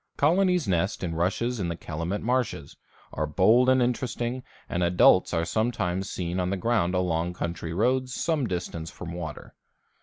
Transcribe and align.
Colonies 0.17 0.67
nest 0.67 1.03
in 1.03 1.13
rushes 1.13 1.59
in 1.59 1.67
the 1.67 1.75
Calumet 1.75 2.23
marshes, 2.23 2.75
are 3.13 3.27
bold 3.27 3.69
and 3.69 3.83
interesting, 3.83 4.41
and 4.67 4.81
adults 4.81 5.31
are 5.31 5.45
sometimes 5.45 6.09
seen 6.09 6.39
on 6.39 6.49
the 6.49 6.57
ground 6.57 6.95
along 6.95 7.33
country 7.35 7.71
roads 7.71 8.11
some 8.15 8.47
distance 8.47 8.89
from 8.89 9.13
water. 9.13 9.53